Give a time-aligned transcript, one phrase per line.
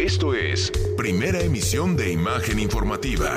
[0.00, 3.36] Esto es Primera Emisión de Imagen Informativa.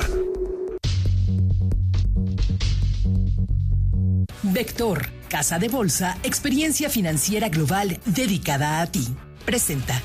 [4.43, 9.05] Vector, Casa de Bolsa, experiencia financiera global dedicada a ti.
[9.43, 10.01] Presenta.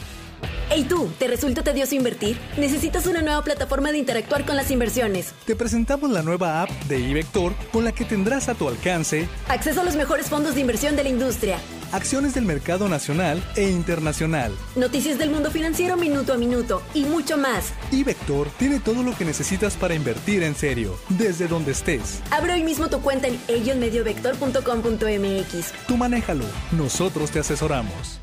[0.69, 2.37] Hey tú, ¿te resulta tedioso invertir?
[2.57, 5.35] ¿Necesitas una nueva plataforma de interactuar con las inversiones?
[5.47, 9.83] Te presentamos la nueva app de iVector con la que tendrás a tu alcance acceso
[9.83, 11.59] a los mejores fondos de inversión de la industria,
[11.93, 17.37] acciones del mercado nacional e internacional, noticias del mundo financiero minuto a minuto y mucho
[17.37, 17.73] más.
[17.93, 22.23] iVector tiene todo lo que necesitas para invertir en serio, desde donde estés.
[22.31, 25.73] Abre hoy mismo tu cuenta en elloenmediovector.com.mx.
[25.87, 28.21] Tú manéjalo, nosotros te asesoramos.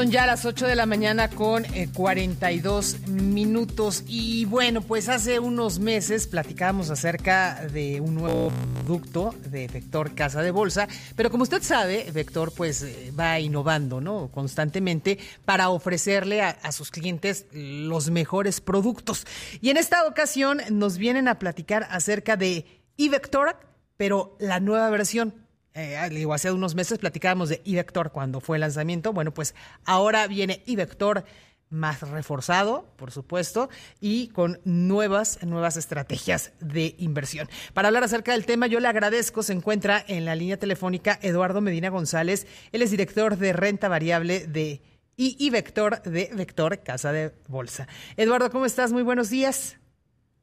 [0.00, 5.38] Son ya las 8 de la mañana con 42 eh, minutos y bueno, pues hace
[5.38, 11.42] unos meses platicábamos acerca de un nuevo producto de Vector Casa de Bolsa, pero como
[11.42, 14.30] usted sabe, Vector pues eh, va innovando, ¿no?
[14.32, 19.26] Constantemente para ofrecerle a, sus clientes los mejores productos.
[19.60, 22.64] Y en esta ocasión nos vienen a platicar acerca de
[22.96, 23.54] eVector,
[23.98, 25.34] pero la nueva versión
[25.74, 29.12] eh, digo, hace unos meses platicábamos de iVector cuando fue el lanzamiento.
[29.12, 29.54] Bueno, pues
[29.84, 31.24] ahora viene iVector
[31.70, 37.48] más reforzado, por supuesto, y con nuevas, nuevas estrategias de inversión.
[37.72, 41.60] Para hablar acerca del tema, yo le agradezco, se encuentra en la línea telefónica Eduardo
[41.60, 44.82] Medina González, él es director de renta variable de
[45.16, 47.86] iVector de Vector Casa de Bolsa.
[48.16, 48.92] Eduardo, ¿cómo estás?
[48.92, 49.79] Muy buenos días.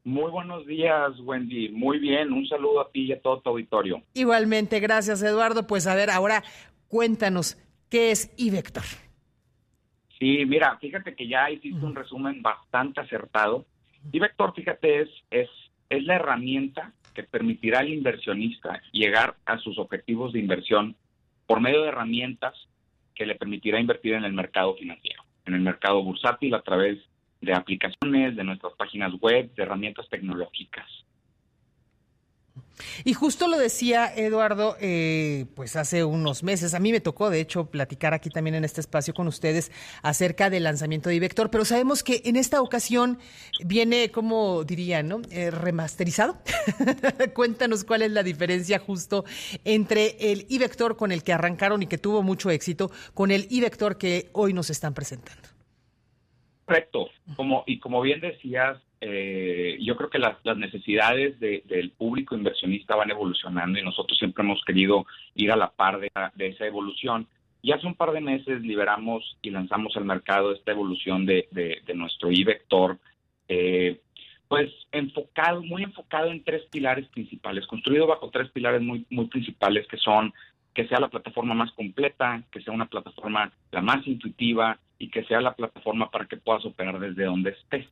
[0.07, 1.67] Muy buenos días, Wendy.
[1.67, 4.01] Muy bien, un saludo a ti y a todo tu auditorio.
[4.13, 5.67] Igualmente, gracias, Eduardo.
[5.67, 6.45] Pues a ver, ahora
[6.87, 7.57] cuéntanos,
[7.89, 8.85] ¿qué es iVector?
[10.17, 13.65] Sí, mira, fíjate que ya hiciste un resumen bastante acertado.
[14.13, 15.49] iVector, fíjate, es, es,
[15.89, 20.95] es la herramienta que permitirá al inversionista llegar a sus objetivos de inversión
[21.47, 22.53] por medio de herramientas
[23.13, 27.03] que le permitirá invertir en el mercado financiero, en el mercado bursátil a través de
[27.53, 30.85] aplicaciones, de nuestras páginas web, de herramientas tecnológicas.
[33.03, 37.39] Y justo lo decía Eduardo, eh, pues hace unos meses, a mí me tocó de
[37.39, 41.65] hecho platicar aquí también en este espacio con ustedes acerca del lanzamiento de iVector, pero
[41.65, 43.19] sabemos que en esta ocasión
[43.65, 45.21] viene, como dirían, ¿no?
[45.31, 46.37] Eh, remasterizado.
[47.33, 49.25] Cuéntanos cuál es la diferencia justo
[49.65, 53.97] entre el iVector con el que arrancaron y que tuvo mucho éxito, con el iVector
[53.97, 55.56] que hoy nos están presentando.
[56.67, 57.09] Correcto.
[57.37, 63.09] Como, y como bien decías, eh, yo creo que las, necesidades del público inversionista van
[63.09, 67.25] evolucionando y nosotros siempre hemos querido ir a la par de, esa evolución.
[67.61, 71.47] Y hace un par de meses liberamos y lanzamos al mercado esta evolución de,
[71.95, 72.97] nuestro iVector,
[73.47, 74.01] eh,
[74.49, 79.87] pues enfocado, muy enfocado en tres pilares principales, construido bajo tres pilares muy, muy principales
[79.87, 80.33] que son
[80.73, 85.23] que sea la plataforma más completa, que sea una plataforma la más intuitiva y que
[85.25, 87.87] sea la plataforma para que puedas operar desde donde estés.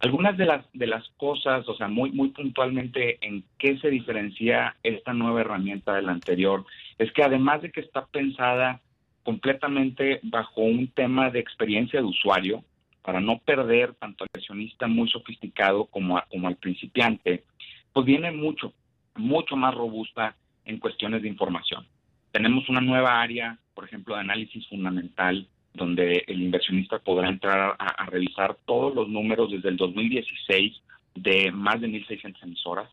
[0.00, 4.76] Algunas de las de las cosas, o sea, muy muy puntualmente en qué se diferencia
[4.82, 6.64] esta nueva herramienta de la anterior,
[6.98, 8.80] es que además de que está pensada
[9.22, 12.64] completamente bajo un tema de experiencia de usuario,
[13.02, 17.44] para no perder tanto al inversionista muy sofisticado como, como al principiante,
[17.92, 18.72] pues viene mucho,
[19.16, 21.86] mucho más robusta en cuestiones de información.
[22.30, 28.06] Tenemos una nueva área, por ejemplo, de análisis fundamental, donde el inversionista podrá entrar a,
[28.06, 30.80] revisar todos los números desde el 2016
[31.14, 32.90] de más de 1.600 emisoras.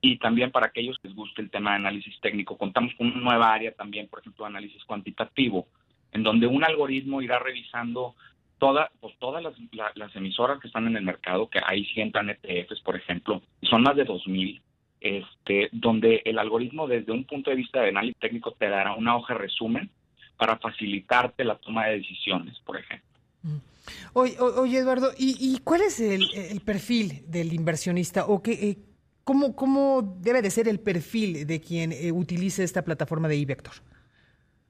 [0.00, 3.20] Y también para aquellos que les guste el tema de análisis técnico, contamos con una
[3.20, 5.66] nueva área también, por ejemplo, análisis cuantitativo,
[6.12, 8.14] en donde un algoritmo irá revisando
[8.58, 9.54] toda, pues, todas las,
[9.94, 11.60] las emisoras que están en el mercado, que
[11.94, 14.60] sí entran ETFs, por ejemplo, y son más de 2.000
[15.04, 19.16] este, donde el algoritmo desde un punto de vista de análisis técnico te dará una
[19.16, 19.90] hoja resumen
[20.36, 23.08] para facilitarte la toma de decisiones, por ejemplo.
[23.42, 23.56] Mm.
[24.14, 28.78] Oye, oye Eduardo, ¿y, cuál es el, perfil del inversionista o qué, eh,
[29.24, 33.74] cómo, cómo debe de ser el perfil de quien eh, utilice esta plataforma de iVector?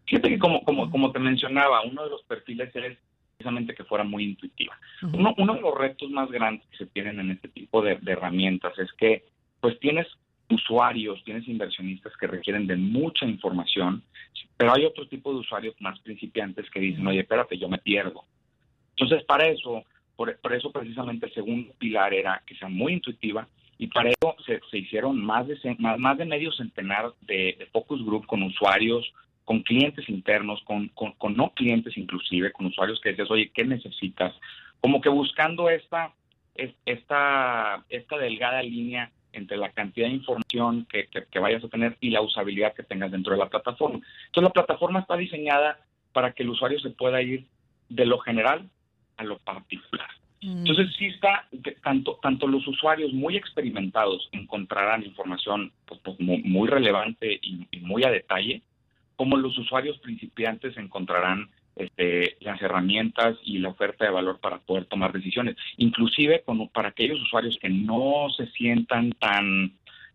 [0.07, 2.99] Fíjate que como, como, como te mencionaba, uno de los perfiles es
[3.37, 4.79] precisamente que fuera muy intuitiva.
[5.03, 8.13] uno, uno, de los retos más grandes que se tienen en este tipo de, de
[8.13, 9.25] herramientas es que
[9.61, 10.07] pues tienes
[10.51, 14.03] usuarios, tienes inversionistas que requieren de mucha información,
[14.57, 18.25] pero hay otro tipo de usuarios más principiantes que dicen, oye, espérate, yo me pierdo.
[18.91, 19.85] Entonces, para eso,
[20.17, 23.49] por, eso precisamente el segundo pilar era que sea muy intuitiva
[23.79, 28.43] y para eso se, hicieron más de, más, de medio centenar de, focus group con
[28.43, 29.13] usuarios,
[29.45, 34.33] con clientes internos, con, con, no clientes inclusive, con usuarios que dices, oye, ¿qué necesitas?
[34.81, 36.13] Como que buscando esta,
[36.55, 41.09] esta, esta delgada línea entre la cantidad de información que,
[41.39, 44.01] vayas a tener y la usabilidad que tengas dentro de la plataforma.
[44.27, 45.79] Entonces la plataforma está diseñada
[46.13, 47.45] para que el usuario se pueda ir
[47.89, 48.69] de lo general
[49.17, 50.09] a lo particular.
[50.41, 50.59] Mm.
[50.59, 51.49] Entonces sí está,
[51.83, 58.11] tanto, tanto los usuarios muy experimentados encontrarán información pues, pues, muy, relevante y, muy a
[58.11, 58.63] detalle,
[59.17, 64.87] como los usuarios principiantes encontrarán este, las herramientas y la oferta de valor para poder
[64.87, 65.57] tomar decisiones.
[65.77, 69.73] Inclusive con, para aquellos usuarios que no se sientan tan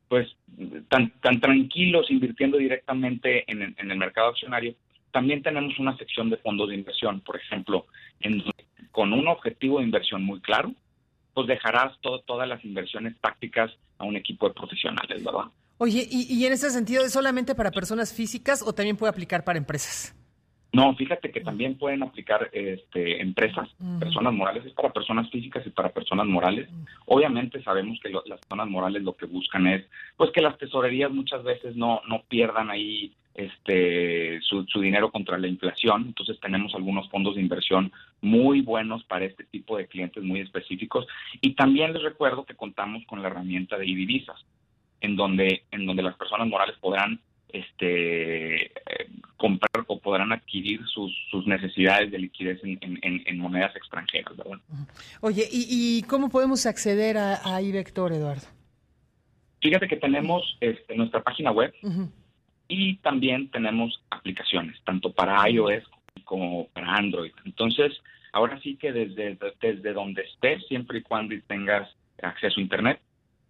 [0.08, 0.28] pues
[0.88, 4.74] tan, tan tranquilos invirtiendo directamente en, en el mercado accionario,
[5.12, 7.86] también tenemos una sección de fondos de inversión, por ejemplo,
[8.20, 8.44] en,
[8.92, 10.74] con un objetivo de inversión muy claro,
[11.34, 15.46] pues dejarás todas las inversiones tácticas a un equipo de profesionales, ¿verdad?
[15.78, 19.44] Oye, ¿y, ¿y en ese sentido es solamente para personas físicas o también puede aplicar
[19.44, 20.16] para empresas?
[20.72, 23.68] No, fíjate que también pueden aplicar este, empresas,
[24.00, 26.70] personas morales, es para personas físicas y para personas morales.
[27.06, 29.84] Obviamente sabemos que las personas morales lo que buscan es,
[30.16, 35.40] pues que las tesorerías muchas veces no, no pierdan ahí este su, su, dinero contra
[35.40, 36.04] la inflación.
[36.08, 41.08] Entonces tenemos algunos fondos de inversión muy buenos para este tipo de clientes muy específicos.
[41.42, 44.46] Y también les recuerdo que contamos con la herramienta de divisas,
[45.02, 47.20] en donde, en donde las personas morales podrán
[47.52, 54.36] este, eh, comprar o podrán adquirir sus, sus necesidades de liquidez en, en, monedas extranjeras,
[54.36, 54.60] ¿verdad?
[55.22, 58.48] Oye, ¿y, cómo podemos acceder a, a iVector, Eduardo?
[59.62, 61.74] Fíjate que tenemos este, nuestra página web
[62.68, 65.84] y también tenemos aplicaciones, tanto para iOS
[66.26, 67.32] como para Android.
[67.46, 67.94] Entonces,
[68.34, 71.90] ahora sí que desde, desde donde estés, siempre y cuando tengas
[72.22, 73.00] acceso a Internet,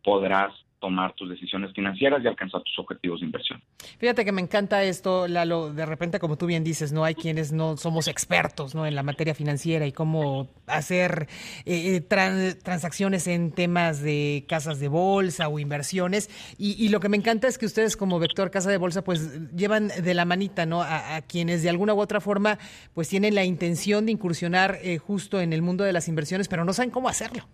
[0.03, 3.61] podrás tomar tus decisiones financieras y alcanzar tus objetivos de inversión.
[3.97, 5.73] Fíjate que me encanta esto, Lalo.
[5.73, 8.85] De repente, como tú bien dices, no hay quienes no somos expertos ¿no?
[8.85, 11.27] en la materia financiera y cómo hacer
[11.65, 16.29] eh, eh, transacciones en temas de casas de bolsa o inversiones.
[16.57, 19.89] Y, lo que me encanta es que ustedes, como Vector Casa de Bolsa, pues llevan
[19.89, 20.81] de la manita ¿no?
[20.81, 22.57] a, quienes de alguna u otra forma
[22.93, 26.65] pues tienen la intención de incursionar eh, justo en el mundo de las inversiones, pero
[26.65, 27.47] no saben cómo hacerlo.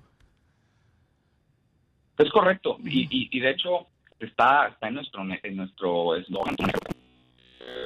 [2.18, 3.88] Es correcto, y, y, de hecho
[4.20, 6.56] está, está en nuestro en nuestro eslogan,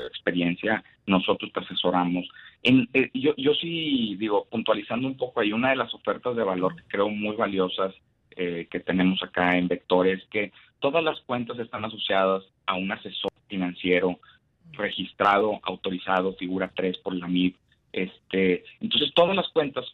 [0.08, 2.28] experiencia, nosotros te asesoramos.
[2.64, 6.44] En, eh, yo, yo sí digo, puntualizando un poco ahí, una de las ofertas de
[6.44, 7.94] valor que creo muy valiosas
[8.32, 12.92] eh, que tenemos acá en Vector es que todas las cuentas están asociadas a un
[12.92, 14.20] asesor financiero
[14.74, 17.56] registrado, autorizado, figura 3 por la MIB.
[17.92, 19.86] Este, entonces todas las cuentas,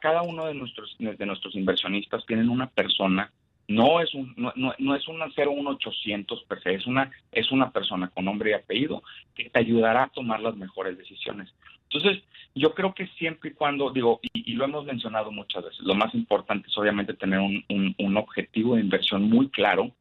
[0.00, 3.32] cada uno de nuestros de nuestros inversionistas tienen una persona
[3.70, 8.08] no es un no, no, es una 01800 per se, es una es una persona
[8.08, 9.00] con nombre y apellido
[9.32, 11.54] que te ayudará a tomar las mejores decisiones.
[11.84, 12.22] Entonces,
[12.54, 16.12] yo creo que siempre y cuando, digo, y, lo hemos mencionado muchas veces, lo más
[16.14, 19.92] importante es obviamente tener un, un, objetivo de inversión muy claro.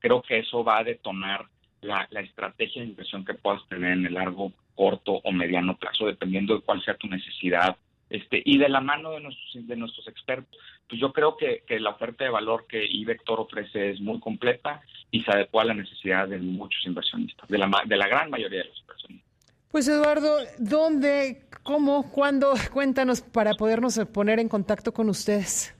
[0.00, 1.44] Creo que eso va a detonar
[1.82, 6.06] la, la estrategia de inversión que puedas tener en el largo, corto o mediano plazo,
[6.06, 7.76] dependiendo de cuál sea tu necesidad
[8.10, 10.58] este, y de la mano de nuestros, de nuestros expertos.
[10.88, 15.22] Pues yo creo que, la oferta de valor que iVector ofrece es muy completa y
[15.22, 18.68] se adecua a la necesidad de muchos inversionistas, de la, de la gran mayoría de
[18.68, 19.28] los inversionistas.
[19.70, 22.54] Pues Eduardo, ¿dónde, cómo, cuándo?
[22.72, 25.74] Cuéntanos para podernos poner en contacto con ustedes.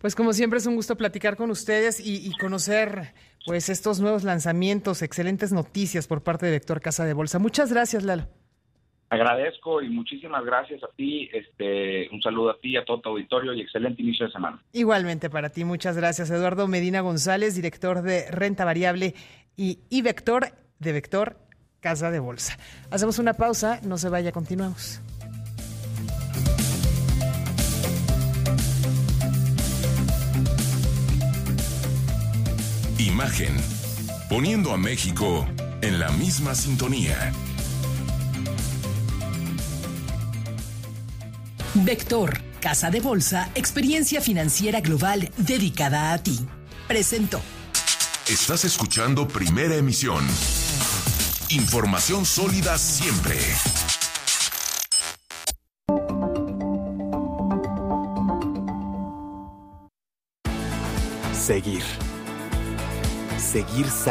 [0.00, 3.12] Pues como siempre es un gusto platicar con ustedes y, y, conocer
[3.46, 7.38] pues estos nuevos lanzamientos, excelentes noticias por parte de Vector Casa de Bolsa.
[7.38, 8.28] Muchas gracias, Lalo.
[9.10, 11.30] Agradezco y muchísimas gracias a ti.
[11.32, 14.62] Este, un saludo a ti, a todo tu auditorio y excelente inicio de semana.
[14.72, 16.30] Igualmente para ti, muchas gracias.
[16.30, 19.14] Eduardo Medina González, director de Renta Variable
[19.56, 20.48] y, y Vector
[20.78, 21.38] de Vector
[21.80, 22.58] Casa de Bolsa.
[22.90, 25.00] Hacemos una pausa, no se vaya, continuamos.
[32.98, 33.56] Imagen,
[34.28, 35.46] poniendo a México
[35.82, 37.32] en la misma sintonía.
[41.84, 46.38] Vector, Casa de Bolsa, experiencia financiera global dedicada a ti.
[46.86, 47.40] Presento.
[48.28, 50.24] Estás escuchando Primera Emisión.
[51.50, 53.38] Información sólida siempre.
[61.32, 61.82] Seguir.
[63.38, 64.08] Seguir sano